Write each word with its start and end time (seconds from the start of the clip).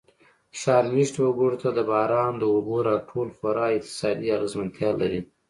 ښار 0.59 0.85
مېشتو 0.95 1.19
وګړو 1.25 1.57
ته 1.63 1.69
د 1.77 1.79
باران 1.89 2.33
د 2.39 2.43
اوبو 2.53 2.77
را 2.87 2.95
ټول 3.09 3.27
خورا 3.37 3.65
اقتصادي 3.77 4.27
اغېزمنتیا 4.37 4.89
لري. 5.01 5.21